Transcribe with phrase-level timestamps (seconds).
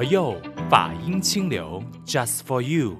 [0.00, 0.34] 佛佑
[0.70, 2.96] 法音清流，Just for you。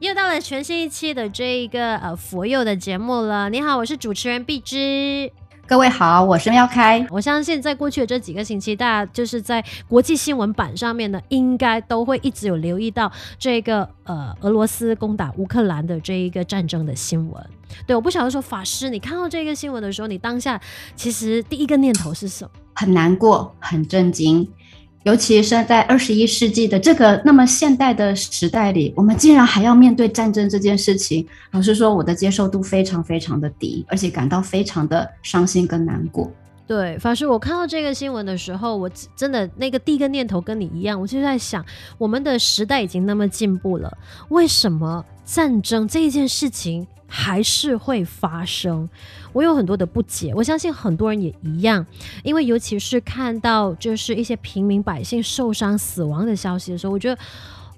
[0.00, 3.48] 又到了全新一期的这一个呃佛佑的节目了。
[3.48, 5.30] 你好，我是主持人碧芝。
[5.64, 7.06] 各位好，我是喵开。
[7.08, 17.46] 我相信在过去的这几个星期，大家就是在国际新闻版上面呢，应该都会一直有留意到这个呃俄罗斯攻打乌克兰的这一个战争的新闻。
[17.86, 20.60] 对，我不晓得说法师，你看到这个新闻的时候，你当下
[20.96, 22.50] 其实第一个念头是什么？
[22.74, 24.50] 很难过，很震惊。
[25.04, 31.26] 尤其是在二十一世纪的这个那么现代的时代里，我们竟然还要面对战争这件事情。
[31.50, 36.32] 老实说，我的接受度非常非常的低，而且感到非常的伤心跟难过。
[36.66, 41.62] 对，法师，我看到这个新闻的时候，我真的那个第一个念头跟你一样，我就在想，
[41.98, 43.98] 我们的时代已经那么进步了，
[44.30, 48.88] 为什么战争这一件事情还是会发生？
[49.34, 51.84] 我有很多的不解，我相信很多人也一样，
[52.22, 57.20] 因为尤其是看到就是一些平民百姓受伤死亡的消息的时候，我觉得，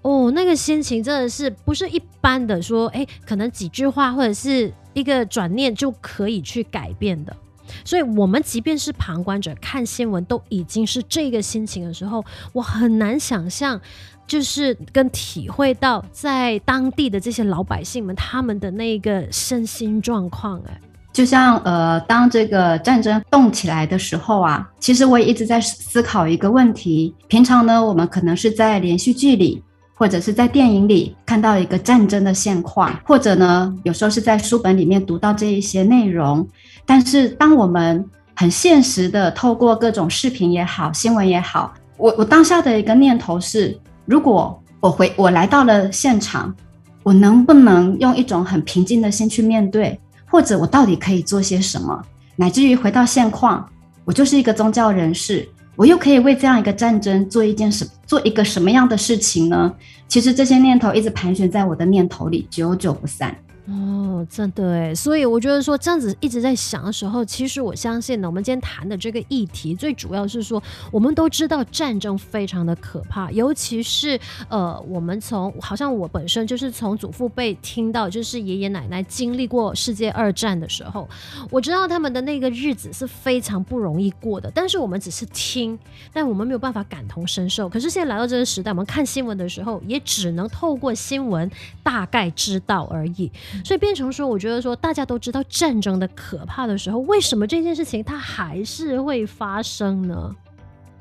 [0.02, 7.36] 哦，那个心情真的是不是一般的说，诶，可能几句话或者是一个转念就可以去改变的。
[7.84, 13.80] 所以，我们即便是旁观者看新闻，都已经是这个心情的时候，我很难想象，
[14.26, 20.60] 就是跟体会到在当地的这些老百姓们他们的那个身心状况。
[20.68, 20.80] 哎，
[21.12, 27.14] 就像呃，当这个战争动起来的时候啊，其实我也一直在思考一个问题。
[27.28, 29.62] 平常呢，我们可能是在连续剧里。
[29.98, 36.46] 或者是在电影里看到一个战争的现况，或者呢，有时候是在书本里面读到这一些内容。
[36.84, 43.74] 但是，当我们很现实的透过各种视频也好、新闻也好，我我当下的一个念头是：
[44.04, 46.54] 如果我回我来到了现场，
[47.02, 49.98] 我能不能用一种很平静的心去面对？
[50.26, 52.02] 或者我到底可以做些什么？
[52.36, 53.66] 乃至于回到现况，
[54.04, 55.48] 我就是一个宗教人士。
[55.76, 59.72] 我又可以为这样一个战争做一件什做一个什么样的事情呢？
[60.08, 63.36] 其实这些念头一直盘旋在我的念头里，久久不散。
[63.68, 70.62] 哦，真的哎，所以我觉得说这样子一直在想的时候，其实我相信呢，我们今天谈的这个议题，最主要是说，
[70.92, 81.08] 我们都知道战争非常的可怕，尤其是呃，我们从好像我本身就是从祖父辈听到，就是爷爷奶奶经历过世界二战的时候，
[81.50, 85.76] 我知道他们的那个日子是非常不容易过的，但是我们只是听，
[86.12, 87.68] 但我们没有办法感同身受。
[87.68, 91.50] 可是现在来到这个时代，我们看新闻的时候，也只能透过新闻
[91.82, 93.32] 大概知道而已。
[93.64, 100.34] 所以变成说，我觉得说大家都知道战争的可怕的时候，为什么这件事情它还是会发生呢？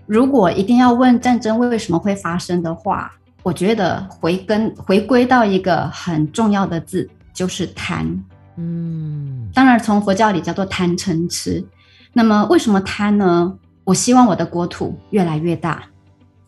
[0.06, 3.12] 如果一定要问战争为什么会发生的话，
[3.42, 8.06] 我觉得回根回归到一个很重要的字，就是贪。
[8.58, 11.64] 嗯，当然从佛教里叫做贪嗔痴。
[12.14, 13.54] 那么为什么贪呢？
[13.84, 15.84] 我希望我的国土越来越大，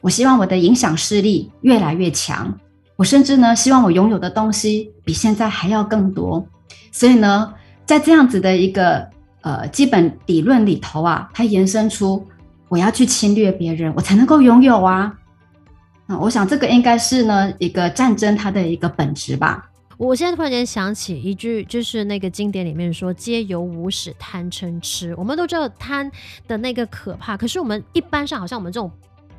[0.02, 2.58] 我希望我的影响势力越来越强。
[2.98, 6.46] 我甚至呢，希望我拥有的东西比现在还要更多，
[6.92, 7.54] 所以呢，
[7.86, 9.08] 在这样子的一个
[9.42, 12.26] 呃基本理论里头啊，它延伸出
[12.68, 15.14] 我要去侵略别人，我才能够拥有啊。
[16.08, 19.70] 那我想这个应该是呢一个战争它的一个本质吧。
[19.98, 26.12] 我现在突然间想起一句，就是那个经典里面说“皆由无始贪嗔痴”，我们都知道贪
[26.48, 28.92] 的那个可怕，可是我们一般上好像我们这种。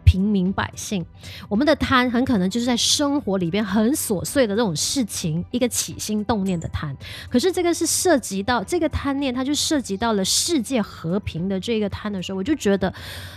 [0.09, 1.05] 平民百姓，
[1.51, 6.97] 我们的贪很可能就是在生活里边很琐碎的这种事情，一个起心动念的贪。
[7.29, 12.91] 可是这个是涉及到这个贪念，它就涉及到了世界和平的这个贪的时候，我就觉得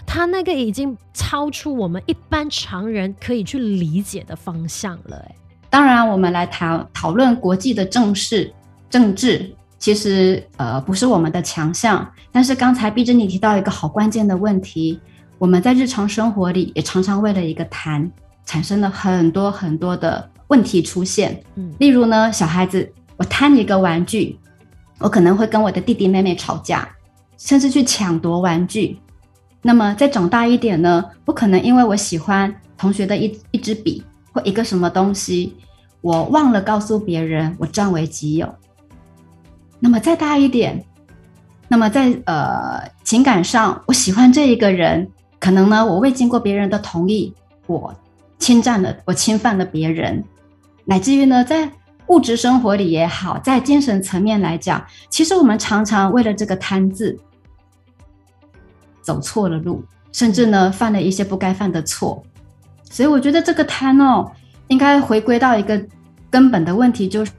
[0.07, 5.17] 它那个已经超出我们一般常人可以去理解的方向了。
[5.27, 5.35] 哎，
[5.69, 8.49] 当然，我们来谈讨论国际的政事
[8.89, 12.09] 政治，其实呃不是我们的强项。
[12.31, 15.01] 但是刚才碧芝你提到一个好关键的问题。
[15.41, 18.07] 我们在日常生活里也常常为了一个谈，
[18.45, 21.43] 产生了很多很多的问题出现。
[21.55, 22.87] 嗯，例如呢，小孩子，
[23.17, 24.37] 我贪一个玩具，
[24.99, 26.87] 我可能会跟我的弟弟妹妹吵架，
[27.39, 28.99] 甚至去抢夺玩具。
[29.63, 35.55] 那么再长大一点呢，我可能因为我喜欢同学的一一支笔或一个什么东西，
[36.01, 38.47] 我忘了告诉别人，我占为己有。
[39.79, 40.85] 那么再大一点，
[41.67, 45.09] 那么在呃情感上，我喜欢这一个人。
[45.41, 47.33] 可能呢，我未经过别人的同意，
[47.65, 47.93] 我
[48.37, 50.23] 侵占了，我侵犯了别人，
[50.85, 51.67] 乃至于呢，在
[52.07, 57.17] 物质生活里也好，在精神层面来讲，其实我们常常为了这个贪字，
[59.01, 62.23] 走错了路，甚至呢，犯了一些不该犯的错。
[62.83, 64.31] 所以我觉得这个贪哦，
[64.67, 65.83] 应该回归到一个
[66.29, 67.31] 根本的问题，就是，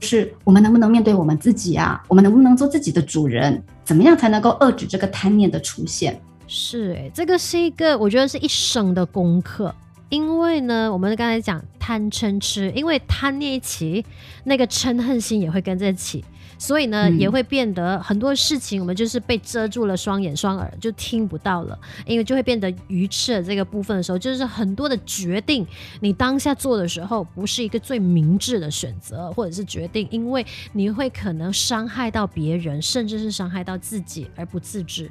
[0.00, 2.02] 是我们能不能面对我们自己啊？
[2.08, 3.62] 我们能不能做自己的主人？
[3.84, 6.20] 怎么样才能够遏制这个贪念的出现？
[6.46, 9.74] 是诶，这个是一个我觉得是一生的功课。
[10.08, 14.04] 因为呢，我们刚才讲贪嗔痴，因为贪念一起，
[14.44, 16.24] 那个嗔恨心也会跟着起。
[16.58, 21.78] 所以呢，嗯、也会变得很多事情，我们就是被遮住了双眼双耳，就听不到了。
[22.06, 25.66] 因为就会变得愚痴的这个部分的时候，就是很多的决定，
[26.00, 35.10] 你当下做的时候，不是一个最明智的选择，或者是决定，因为你会可能伤害到别人，甚至是伤害到自己而不自知。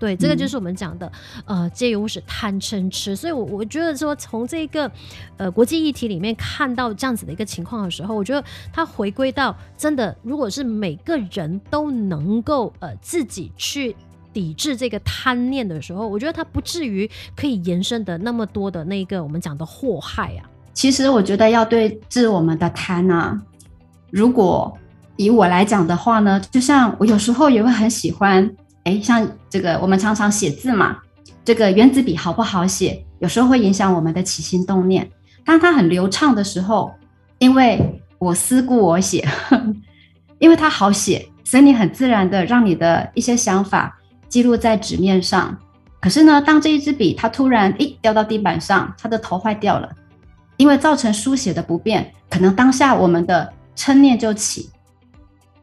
[0.00, 1.12] 对，这个就是我们讲的，
[1.44, 4.90] 嗯、呃，借由是贪嗔痴，所以我我觉得说，从这个
[5.36, 8.42] 呃国际议题里面看到这样子的一个情况的时候，我觉得
[8.72, 13.94] 它回归到真的，如果是每个人都能够呃自己去
[14.32, 20.48] 抵制这个贪念的时候，我觉得它不至于可以延伸的那么多的那个我们讲的祸害啊。
[20.72, 23.38] 其实我觉得要对治我们的贪啊，
[24.10, 24.74] 如果
[25.16, 28.50] 以我来讲的话呢，就像我有时候也会很喜欢。
[28.84, 30.96] 哎，像这个，我们常常写字嘛，
[31.44, 35.08] 这个原子笔好不好写，有时候会影响我们的起心动念。
[35.44, 36.92] 当它很流畅的时候，
[37.38, 39.26] 因为我思故我写，
[40.38, 43.98] 因为它好写，所以你很自然的让你的一些想法
[44.28, 45.56] 记录在纸面上。
[46.00, 49.90] 可是呢，当这一支笔它突然诶掉到地板上，它的头坏掉了，
[50.56, 54.70] 因为造成书写的不便，可能当下我们的嗔念就起。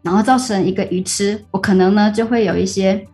[0.07, 3.05] 然后造成一个愚痴，我可能呢就会有一些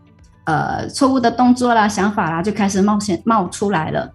[0.44, 4.12] 呃错误的动作啦、想法啦，就开始冒险冒出来了。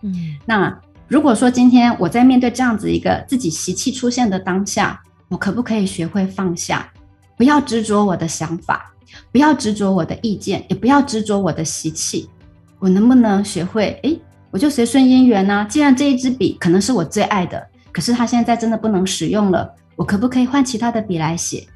[0.00, 0.14] 嗯，
[0.46, 0.74] 那
[1.06, 4.98] 如果说今天我在面对这样子一个自己习气出现的当下，
[5.28, 6.90] 我可不可以学会放下，
[7.36, 8.90] 不要执着我的想法，
[9.30, 12.26] 不要执着我的意见，也不要执着我的习气。
[12.78, 14.00] 我能不能学会？
[14.02, 14.18] 诶，
[14.50, 15.66] 我就随顺因缘呢？
[15.68, 17.62] 既然这一支笔可能是我最爱的，
[17.92, 21.66] 可是它现在真的不能使用了，我可不可以换其他的笔来写？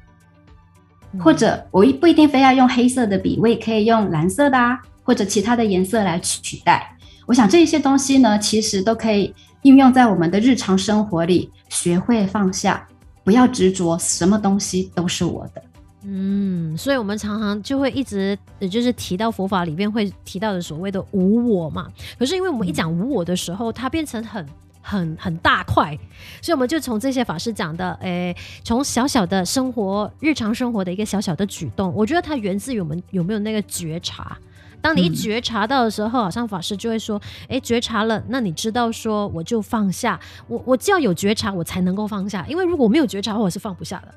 [1.17, 6.95] 或者我不一定非要用黑色的笔，我也可以用蓝色的啊，或者其他的颜色来取代。
[7.25, 9.33] 我想这一些东西呢，其实都可以
[9.63, 12.87] 应用在我们的日常生活里，学会放下，
[13.23, 15.61] 不要执着，什么东西都是我的。
[16.03, 18.37] 嗯，所以我们常常就会一直，
[18.71, 21.87] 就是提到佛法里面会提到的所谓的无我嘛。
[22.17, 24.45] 可是因为我们一讲无我的时候，它变成很。
[24.89, 25.95] 很很大块，
[26.41, 34.35] 所以我们就从这些法师讲的，诶，从小小的生活、日常生活的一个小小的举动，我觉得它源自于我们有没有那个觉察。
[34.81, 40.19] 当你一觉察到的时候，好像法师就会说，诶，觉察了，那你知道说，我就放下。
[40.47, 44.15] 我我就要有觉察，我才能够放下，因为如果没有觉察，我是放不下的，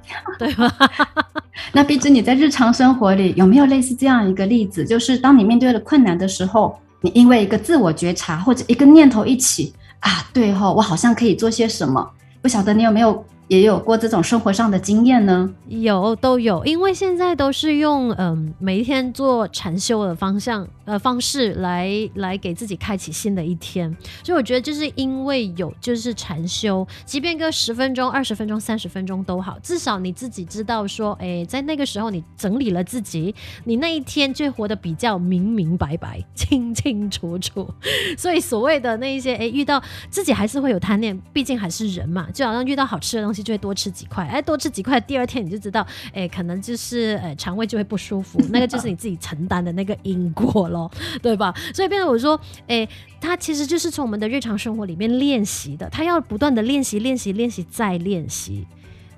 [0.38, 0.72] 对吧？
[1.72, 9.74] 那毕竟你在日常生活里有没有类似这样一个例子，就是当你面对了困难的时候，你因为一个自我觉察或者一个念头一起。
[10.00, 12.10] 啊，对哈、哦，我好像可以做些什么，
[12.42, 13.24] 不晓得你有没有？
[13.48, 15.48] 也有过这种生活上的经验呢？
[15.68, 23.94] 有，都有，因为现在都是用嗯、每一天做禅修的方向呃方式来来给自己开启新的一天，
[24.24, 33.34] 所以我觉得就是因为有就是禅修，即便个十分钟、二十分钟、三十分钟都好，至少你自己知道说，哎，在那个时候你整理了自己，
[33.64, 37.68] 你那一天就活得比较明明白白、 清清楚楚。
[38.18, 43.46] 所以所谓的那一些哎，遇到自己还是会有贪念，毕竟还是人嘛，就好像遇到好吃的东西。
[43.46, 50.90] 就会多吃几块，哎，多吃几块，第二天你就知道，哎，可能就是，呃，肠胃就会不舒服，那个就是你自己承担的那个因果了咯，
[51.22, 51.54] 对吧？
[51.74, 52.86] 所以变成我说，哎，
[53.20, 58.66] 它其实就是从我们的日常生活里面练习的，它要不断的练习，练习，练习，再练习。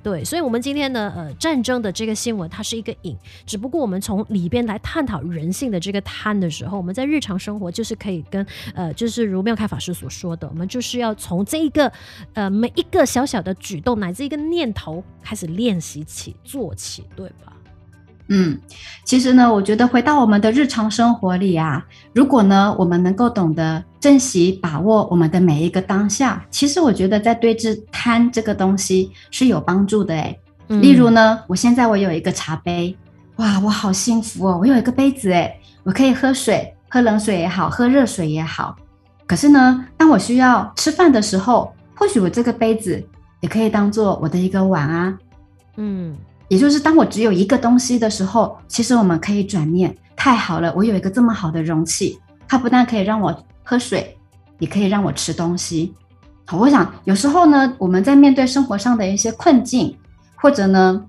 [0.00, 11.92] 对，所以，我们今天呢，呃，战争的这个新闻，它是一个影，只不过我们从里边来探讨人性的这个贪的时候，我们在日常生活就是可以跟，呃，就是如妙开法师所说的，我们就是要从这一个，
[12.32, 17.52] 呃，每一个小小的举动乃至一个念头开始练习起，做起，对吧？
[18.30, 18.58] 嗯，
[19.04, 21.82] 其实呢，我觉得回到我们的日常生活里啊，
[22.12, 30.38] 如果呢，我们能够懂得珍惜、把握我们的每一个当下，其实我觉得在对治贪这个东西是有帮助的诶。
[30.68, 32.94] 嗯、例如呢，我现在我有一个茶杯，
[33.36, 38.76] 哇，我好幸福哦，我有一个杯子诶，我可以喝水，喝冷水也好，喝热水也好。
[39.26, 43.02] 可是呢，当我需要吃饭的时候，或许我这个杯子
[43.40, 45.18] 也可以当做我的一个碗啊，
[45.76, 46.14] 嗯。
[46.48, 54.16] 也就是当我只有一个东西的时候，其实我们可以转念，太好了，我有一个这么好的容器，它不但可以让我喝水，
[54.58, 55.94] 也可以让我吃东西。
[56.46, 59.94] 好，我想有时候呢，我们在面对生活上的一些困境，
[60.34, 61.04] 或者呢，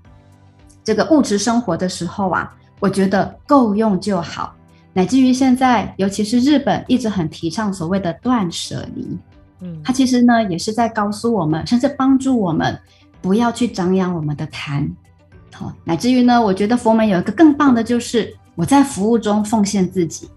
[0.83, 4.53] 这个物质生活的时候啊，我觉得够用就好。
[4.91, 9.17] 乃至于现在，尤其是日本一直很提倡所谓的断舍离，
[9.61, 12.77] 嗯，它其实呢也是在告诉我们，甚至帮助我们
[13.21, 14.85] 不要去张扬我们的贪。
[15.51, 20.29] 好乃至于呢，我觉得佛门有一个更棒的，就是我在服务中奉献自己。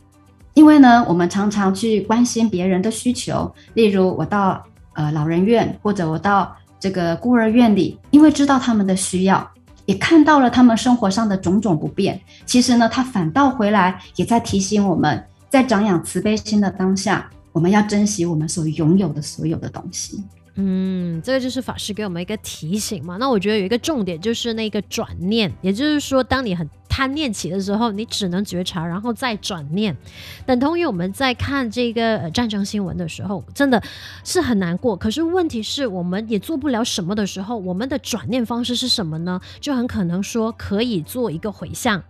[0.54, 9.50] 因为呢，我们常常去关心别人的需求，例如我到呃老人院，或者我到这个孤儿院里，因为知道他们的需要，
[9.86, 12.20] 也看到了他们生活上的种种不便。
[12.44, 20.22] 其实呢，他反倒回来也在提醒我们，在长养慈悲心的当下，我们要珍惜我们所拥有的所有的东西。
[20.54, 23.16] 嗯，这个就是法师给我们一个提醒嘛。
[23.18, 29.96] 那我觉得有一个重点就是那个转念，也就是说，当你很贪念起的时候，你只能觉察，然后再转念。
[30.44, 33.82] 等同于我们在看这个呃战争新闻的时候，真的
[34.24, 34.94] 是很难过。
[34.94, 39.40] 可是问题是，我们也做不了什么的时候，我们的转念方式是什么呢？
[39.58, 42.02] 就很可能说可以做一个回向。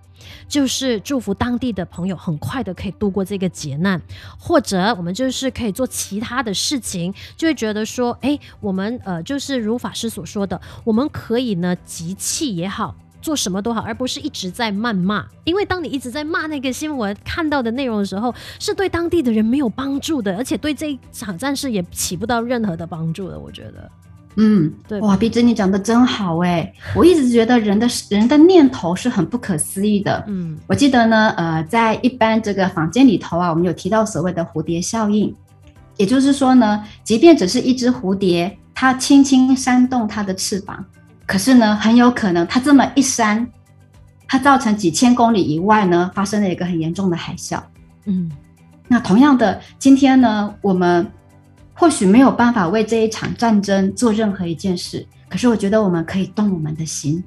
[0.49, 4.01] 就是祝福当地的朋友很快的可以度过这个劫难，
[4.39, 15.27] 或者我们就是可以做其他的事情，就会觉得说，哎，我们呃，就是如法师所说的，我们可以呢集气也好，做什么都好，而不是一直在谩骂。
[15.45, 23.39] 因为当你一直在骂那个新闻看到的内容的时候，是对当地的人没有帮助的，而且对这一场战事也起不到任何的帮助的。
[23.39, 23.91] 我觉得。
[24.37, 26.73] 嗯，对，哇，鼻子你讲的真好哎！
[26.97, 30.25] 我一直觉得人的人的念头是很不可思议的。
[30.27, 35.35] 嗯，我记得呢，呃，在一般这个房间里头啊，我们有提到所谓的蝴蝶效应，
[35.99, 40.83] 也就是说呢，即便只是一只蝴蝶，它轻轻扇动它的翅膀，
[41.27, 43.47] 可是呢，很有可能它这么一扇，
[44.27, 47.61] 它造成几千公里以外呢，发生了一个很严重的海啸。
[48.07, 48.33] 嗯，
[48.89, 51.07] 那同样的，今天呢，我们。
[51.83, 57.21] 或许没有办法为这一场战争做任何一件事，可是我觉得我们可以动我们的心。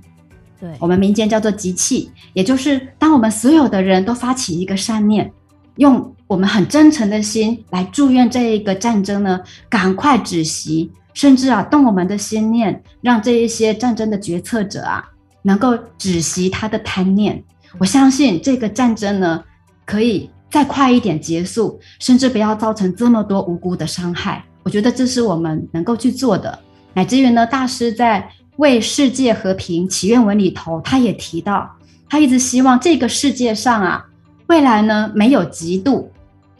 [0.57, 5.29] 对，我们民间叫做集气，也就是当我们所有的人都发起一个善念，
[5.75, 15.03] 用我们很真诚的心来祝愿这一个战争呢，赶快止息，甚至啊动我们的心念，让这一些战争的决策者啊
[15.41, 17.43] 能够止息他的贪念。
[17.77, 19.43] 我相信这个战争呢
[19.85, 20.29] 可以。
[20.49, 24.43] 再快一点结束，甚至不要造成这么多无辜的伤害。
[24.63, 26.57] 我觉得这是我们能够去做的。
[26.93, 31.69] 乃至于呢，大师在为世界和平祈愿文里头，他也提到，
[32.09, 34.05] 他一直希望这个世界上啊，
[34.47, 36.05] 未来呢没有嫉妒，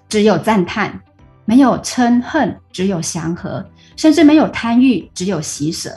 [0.10, 0.90] 只有赞叹；
[1.46, 3.64] 没有嗔恨，只有祥和；
[3.96, 5.90] 甚至没有贪欲，只有喜舍；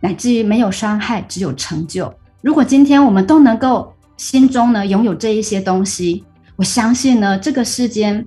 [0.00, 2.12] 乃至于没有伤害，只有成就。
[2.42, 6.22] 如果今天我们都能够心中呢拥有这一些东西，
[6.56, 8.24] 我相信呢，这个世间，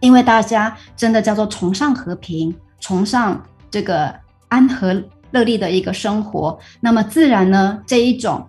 [0.00, 4.14] 因为大家真的叫做崇尚和平，崇尚这个
[4.48, 8.46] 安和乐利的一个生活，那么自然呢，这一种，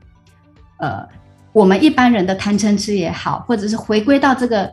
[0.77, 1.03] 呃，
[1.51, 4.71] 我们一般人的贪嗔痴也好，或者是回归到这个，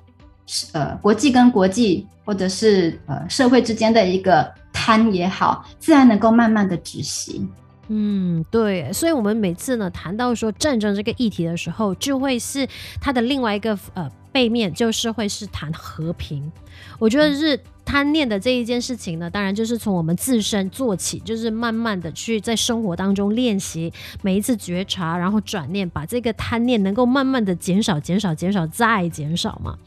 [0.72, 7.48] 呃，国际跟国际，或者是呃社会之间的一个贪也好，自然能够慢慢的止息。
[7.88, 12.68] 嗯，对，所以我们每次呢谈到说战争这个议题的时候，就会是
[13.00, 14.10] 它的另外一个呃。
[14.34, 16.50] 背面就是会是谈和平，
[16.98, 29.78] 我觉得是贪念的这一件事情呢，当然就是从我们自身做起，就是慢慢的去在生活当中练习，每一次觉察，然后转念，把这个贪念能够慢慢的减少、减少、减少再减少嘛。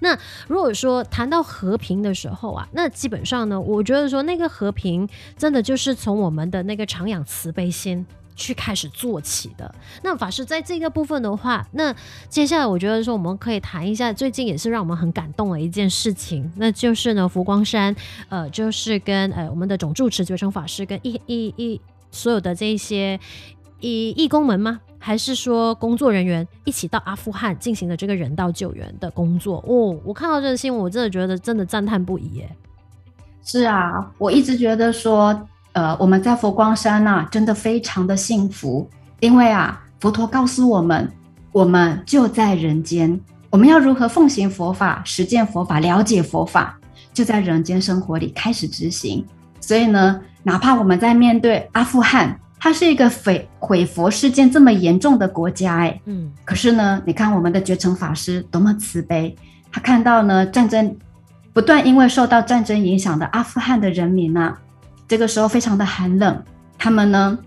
[0.00, 8.04] 那如果说谈到和平的时候啊，那基本上呢，我觉得说那个和平真的就是从我们的那个常养慈悲心。
[8.36, 9.74] 去开始做起的。
[10.02, 11.92] 那法师在这个部分的话，那
[12.28, 17.96] 接下来我觉得说我们可以谈一下最近也是让我们很感动的一件事情，那就是呢佛光山，
[18.28, 21.80] 呃，就是跟呃我们的总住持觉诚法师跟一一一
[22.12, 23.18] 所有的这一些
[23.80, 24.80] 义义工们吗？
[24.98, 29.64] 还是说工作人员一起到阿富汗进行了这个人道救援的工作？
[29.66, 32.56] 哦，我看到这个新闻，我真的觉得真的赞叹不已耶。
[33.42, 35.48] 是啊，我一直觉得说。
[35.76, 38.88] 呃，我们在佛光山呐、啊，真的非常的幸福，
[39.20, 41.06] 因为啊，佛陀告诉我们，
[41.52, 46.78] 我们就在人间，我们要如何奉行佛法、实践佛法、了解佛法，
[47.12, 49.22] 就在人间生活里开始执行。
[49.60, 59.36] 所以呢，哪怕我们在面对阿富汗，它是一个毁毁佛事件这么严重的国家，哎，嗯，可是呢，你看我们的觉诚法师多么慈悲，
[59.70, 60.96] 他看到呢战争
[61.52, 64.56] 不断因为受到战争影响的阿富汗的人民啊。
[65.08, 66.42] 这个时候非常的寒冷，
[66.78, 67.38] 他们呢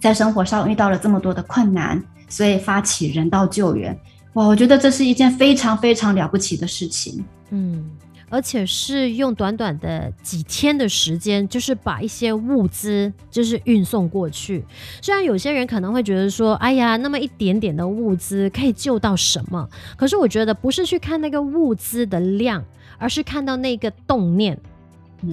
[0.00, 3.96] 在生活上遇到了这么多的困难，所以发起人道救援。
[4.34, 7.24] 哇，我觉得这是一件非常非常了不起的事情。
[7.50, 7.90] 嗯，
[8.28, 14.62] 而且是用短短的几天的时间，就是把一些物资就是运送过去。
[15.00, 19.66] 虽然有些人可能会觉得说，哎呀，那么一点点的物资可以救到什么？
[19.96, 22.62] 可是我觉得不是去看那个物资的量，
[22.98, 24.58] 而是看到那个动念。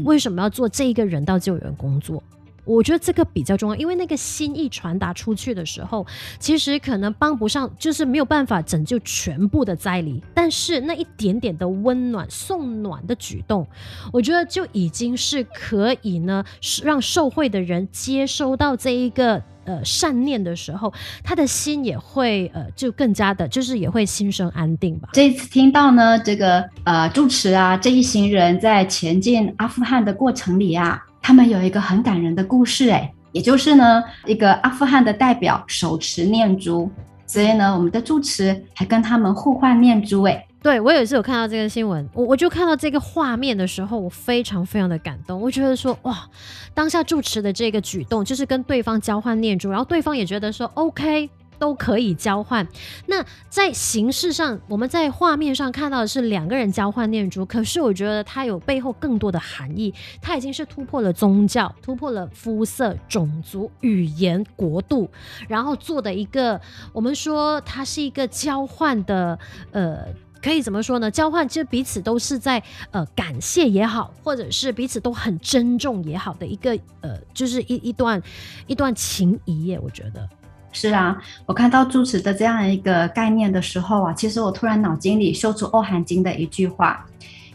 [0.04, 2.24] 为什么要做这一个人道救援工作？
[2.66, 6.08] 我觉得这个比较重要，因为那个心意传达出去的时候，
[6.40, 13.68] 其实可能帮不上，就是没有办法拯救全部的灾离，但是那一点点的温暖、送暖的举动，
[14.14, 16.42] 我觉得就已经是可以呢，
[16.82, 20.94] 让受惠的人接收到这一个呃善念的时候，
[21.24, 25.10] 他的心也会呃就更加的，就是也会心生安定吧。
[25.14, 31.02] 这一次听到呢，这个呃住持啊这一行人在前进阿富汗的过程里啊。
[31.26, 36.92] 他们有一个很感人的故事，哎，也就是呢，一个阿富汗的代表手持念珠，
[37.26, 46.28] 所以呢，我们的住持还跟他们互换念珠，哎，对，我也是有看到这个新闻，我我就看到这个画面的时候，我非常非常的感动，我觉得说哇，
[46.74, 51.30] 当下住持的这个举动就是跟对方交换念珠，然后对方也觉得说 OK。
[51.60, 52.68] 都可以交换。
[53.06, 59.94] 那在形式上，我们在画面上看到的是两个人交换念珠，可是我觉得它有背后更多的含义。
[60.22, 65.10] 它已经是突破了宗教，突破了肤色、种族、语言、国度，
[65.48, 66.60] 然后做的一个，
[66.92, 69.40] 我们说它是一个交换的，
[69.72, 70.00] 呃，
[70.44, 71.10] 可以怎么说呢？
[71.10, 78.22] 交换其实彼此都是在呃感谢也好，或者是彼此都很珍重也好的一个呃，就是一一段
[78.68, 80.28] 一段情谊耶，我觉得。
[80.74, 87.06] 是啊，我看到住持的这样一个概念的时候啊，其实我突然脑筋里修出《欧韩经》的一句话：“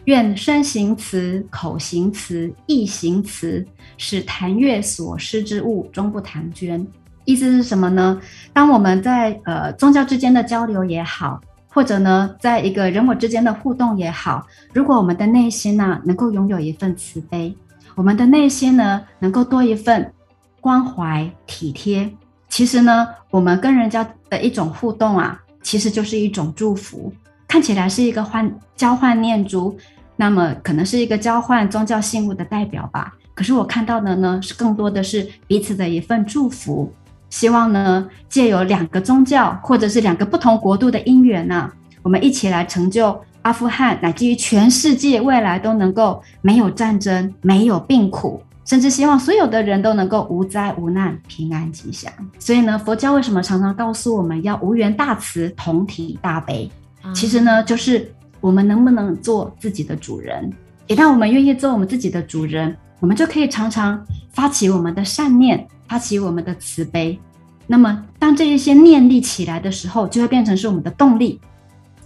[0.06, 3.66] 愿身行慈，口行慈，意行慈，
[3.96, 6.86] 使谈悦所失之物终不谈捐。”
[7.26, 8.18] 意思是什么呢？
[8.52, 17.54] 当我们在呃宗教之间的交流也好，或者呢，在一个人我之间的互动也好，如果我们的内心呢、能够拥有一份慈悲，
[17.94, 20.12] 我们的内心呢能够多一份
[20.60, 22.10] 关怀体贴。
[22.48, 27.12] 其实呢，我们跟人家的一种互动啊，其实就是一种祝福。
[27.46, 29.76] 看起来是一个换交换念珠，
[30.16, 33.14] 那么可能是一个交换宗教信物的代表吧。
[33.34, 36.92] 可是我看到的呢，是更多的是彼此的一份祝福。
[37.30, 48.42] 希望呢，借由两个宗教或者是两个不同国度的因缘呢、啊，我们一起来成就阿富汗，乃至于全世界未来都能够没有战争，没有病苦。
[48.64, 52.12] 甚至希望所有的人都能够无灾无难、平安吉祥。
[52.38, 56.70] 所以呢，佛教为什么常常告诉我们要无缘大慈、同体大悲？
[57.14, 58.12] 其实呢，就是
[58.42, 60.52] 我们能不能做自己的主人？
[60.86, 63.98] 一旦我们愿意做我们自己的主人，我们就可以常常
[64.32, 67.18] 发起我们的善念，发起我们的慈悲。
[67.66, 71.40] 那么，当这一些念力起来的时候，就会变成是我们的动力，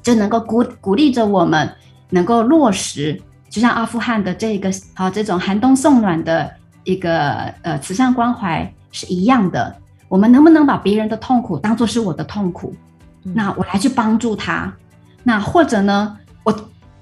[0.02, 1.70] 就能够鼓鼓励着我们，
[2.10, 3.20] 能够落实。
[3.48, 6.50] 就像阿富汗的这个好这种寒冬送暖的
[6.84, 9.76] 一个呃慈善关怀是一样的，
[10.08, 12.74] 我们能不能把别人的痛苦当做是我的痛苦？
[13.24, 14.72] 嗯、那我来去帮助他，
[15.22, 16.52] 那或者呢，我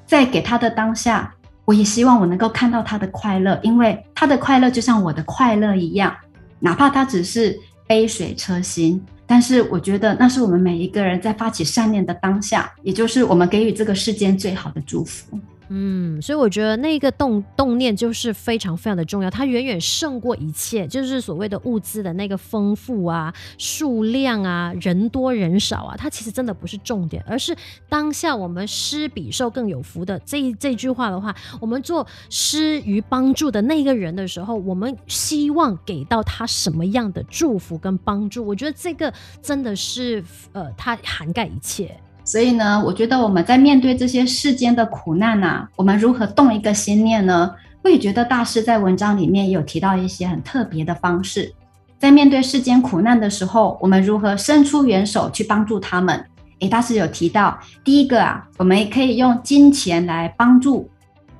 [0.07, 1.33] 在给他的当下，
[1.65, 6.15] 我也希望我能够看到他的快乐，因为他的快乐就像我的快乐一样，
[6.61, 15.39] 哪怕它只是杯水车薪，但是我觉得那是我们每一个人在发起善念的当下，也就是我们给予这个世间最好的祝福。
[15.73, 27.57] 嗯，所以我觉得那个动动念就是非常非常的重要，它远远胜过一切，就是所谓的物资的那个丰富啊、数量啊、人多人少啊，它其实真的不是重点，而是
[27.89, 38.45] 当下我们施比受更有福的这这句话的话，我们做施于帮助的那个人的时候，我们希望给到他什么样的祝福跟帮助？
[38.45, 41.97] 我觉得这个真的是呃，它涵盖一切。
[42.31, 47.51] 所以呢，我觉得我们在面对这些世间的苦难啊，我们如何动一个心念呢？
[47.83, 51.53] 我也觉得大师在文章里面也有提到一些很特别的方式，
[51.99, 56.25] 在面对世间苦难的时候，我们如何伸出援手去帮助他们？
[56.61, 60.89] 诶，大师有提到，第一个啊，我们也可以用金钱来帮助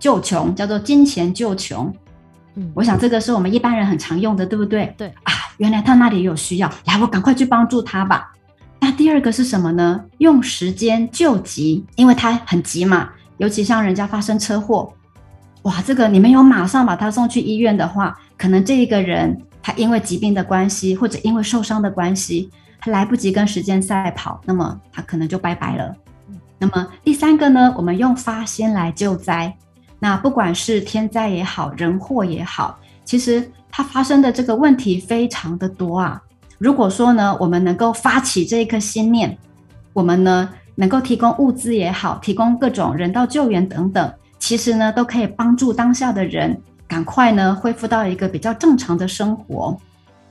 [0.01, 1.95] 救穷，叫做金钱救穷。
[2.57, 4.93] 嗯，我想这个是我们一般人很常用的，对不对？
[4.99, 8.33] 对啊，原来他那里有需要，来，我赶快去帮助他吧。
[8.81, 10.03] 那第二个是什么呢？
[10.19, 13.11] 用时间救急，因为他很急嘛。
[13.37, 14.93] 尤其像人家发生车祸，
[15.63, 25.95] 哇，这个你没有马上把他送去医院的话，可能这一个人他因为疾病的关系，或者因为受伤的关系，他来不及跟时间赛跑，那么他可能就拜拜了。
[26.59, 29.55] 那么第三个呢，我们用发心来救灾。
[29.99, 36.21] 那不管是天灾也好，人祸也好，其实它发生的这个问题非常的多啊。
[36.61, 39.35] 如果说呢，我们能够发起这一颗心念，
[39.95, 49.75] 我们呢能够提供物资也好，提供各种人道救援等等，其实呢都可以帮助当下的人赶快呢恢复到一个比较正常的生活，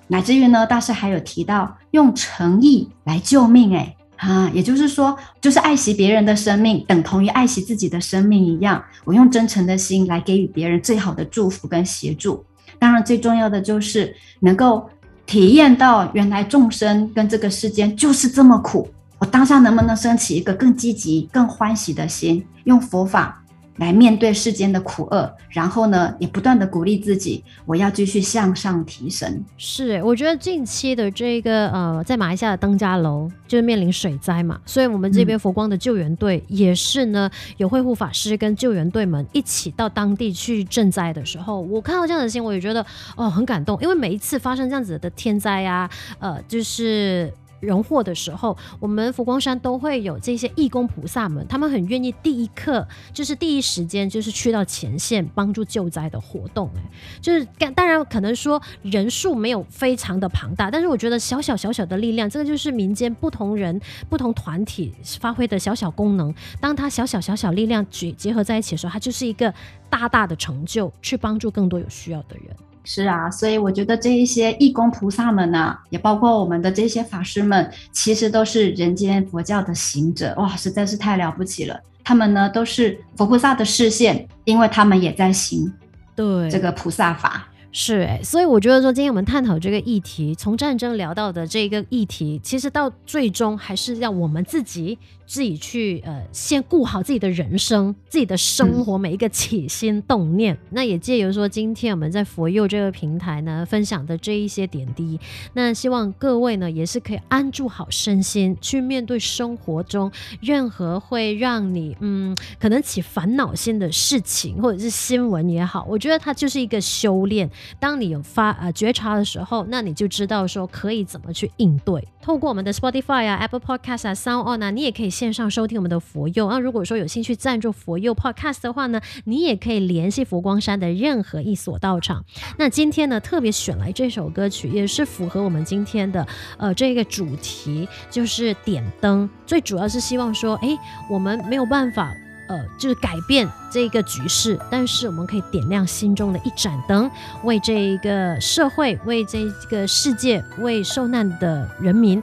[0.05, 12.45] 乃至于呢大师还有提到用诚意来救命，诶啊，也就是说，就是爱惜别人的生命，等同于爱惜自己的生命一样，我用真诚的心来给予别人最好的祝福跟协助。
[12.77, 14.87] 当然，最重要的就是能够
[15.29, 18.89] 体验到原来众生跟这个世间就是这么苦。
[19.19, 23.39] 我当下能不能升起一个更积极、更欢喜的心，用佛法
[23.79, 29.43] 来面对世间的苦厄，然后呢，也不断的鼓励自己，我要继续向上提升。
[29.57, 45.89] 是，我觉得近期的这个呃，在马来西亚的登嘉楼就是面临水灾嘛，所以我们这边佛光的救援队也是呢，嗯、有会护法师跟救援队们一起到当地去赈灾的时候，我看到这样的新闻，我也觉得哦很感动，因为每一次发生这样子的天灾啊，
[46.19, 47.31] 呃，就是。
[47.60, 56.69] 人祸的时候，我们佛光山都会有这些义工菩萨们，他们很愿意第一刻，就是第一时间，就是去到前线帮助救灾的活动。
[56.76, 56.82] 哎，
[57.22, 57.45] 就是
[57.76, 66.34] 当然可能说人数没有非常的庞大，但是我觉得小小小小的力量，这个就是民间不同人、不同团体发挥的小小功能。
[66.60, 69.54] 当他小小小小力量结结合在一起的时候，它就是一个
[69.89, 72.56] 大大的成就，去帮助更多有需要的人。
[72.83, 81.79] 是啊，所以我觉得这一些义工菩萨们呢、啊，也包括我们的这些法师们，其实都是人间佛教的行者，哇，实在是太了不起了。
[82.03, 85.71] 他们呢都是佛菩萨的视线，因为他们也在行
[86.15, 87.47] 对这个菩萨法。
[87.71, 94.97] 是哎，所以我觉得说，今天我们探讨这个议题，从战争聊到的这个议题，其实到最终还是要我们自己。
[95.29, 100.55] 自己去呃，先顾好自己的人生，自己的生活每一个起心动念。
[100.55, 105.19] 嗯、那也借由说，今天我们在佛佑这个平台呢，分享的这一些点滴，
[105.53, 117.47] 那希望各位呢，也是可以安住好身心，去面对生活中任何会让你嗯，可能起烦恼心的事情，或者是新闻也好，我觉得它就是一个修炼。
[117.80, 122.08] 当你有发呃觉察的时候，那你就知道说可以怎么去应对。
[122.22, 125.10] 透过我们的 Spotify 啊、Apple Podcast 啊、Sound On 啊，你也可以。
[125.10, 132.24] 线上收听我们的佛佑，那如果说有兴趣赞助佛佑 Podcast 的话呢，你也可以联系佛光山的任何一所道场。
[132.58, 136.26] 那今天呢，特别选来这首歌曲，也是符合我们今天的
[136.58, 139.30] 呃这个主题，就是点灯。
[139.45, 140.69] 最主要是希望说，哎，
[141.10, 142.13] 我们没有办法
[142.49, 147.09] 呃，就是改变这个局势，但是我们可以点亮心中的一盏灯，
[147.43, 152.21] 为这一个社会，为这个世界，为受难的人民。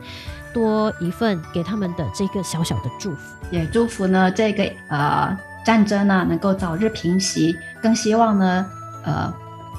[0.52, 5.36] 多一份给他们的这个小小的祝福，也祝福呢这个呃
[5.66, 8.66] 战争呢能够早日平息，更希望呢
[9.04, 9.30] 呃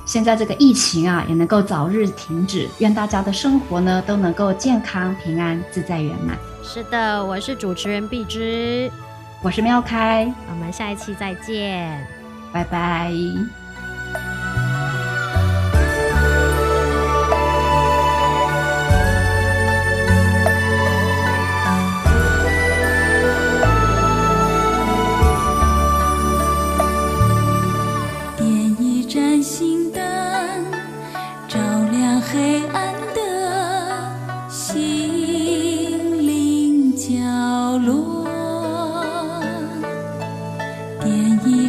[0.06, 6.38] 现在这个疫情啊也能够早日停止，愿大家的生活呢都能够健康平安自在圆满。
[6.62, 8.92] 是的，我是主持人碧枝，
[9.44, 12.06] 我是妙开，我们下一期再见，
[12.52, 13.12] 拜拜。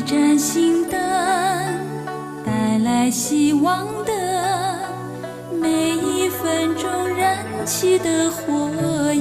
[0.09, 0.99] 盏心灯，
[2.43, 4.13] 带来希望的
[5.61, 8.71] 每一分钟燃起的火
[9.13, 9.19] 焰。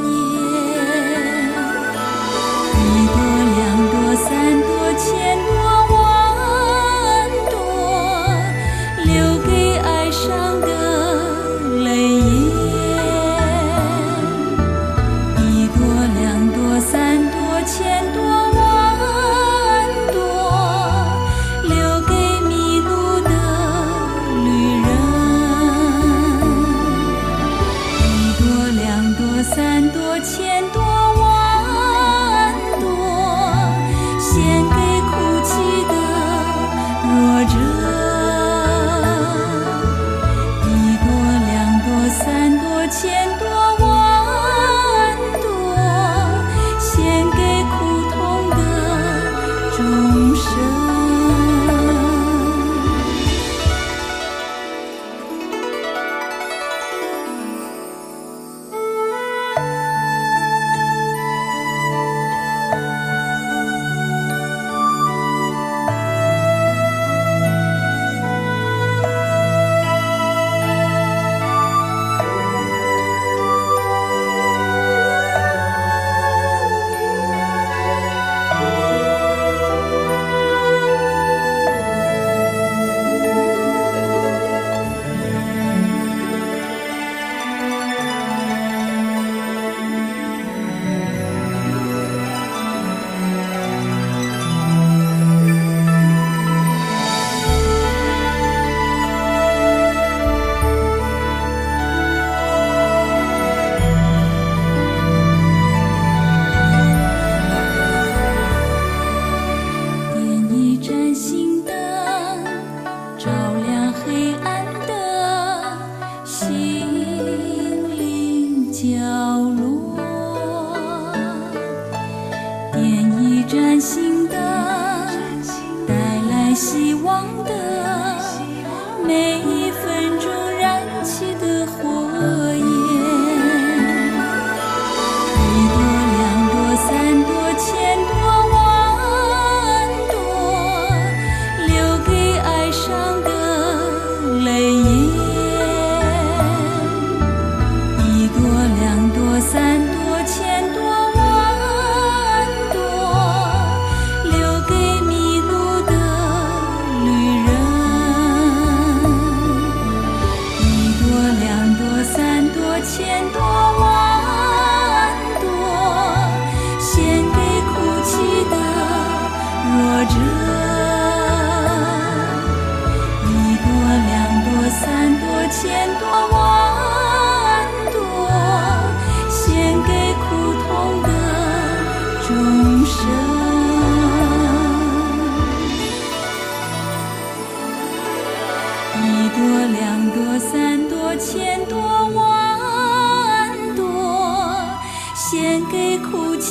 [2.72, 3.18] 一朵，
[3.58, 3.60] 两
[3.92, 5.37] 朵，三朵，千。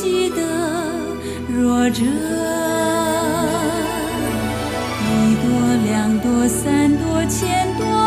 [0.03, 0.43] 记得
[1.49, 2.03] 弱者
[5.01, 5.49] 一朵
[5.87, 8.06] 两朵三朵千朵